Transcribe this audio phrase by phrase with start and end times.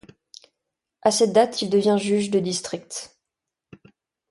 [1.03, 3.15] À cette date, il devint juge de district.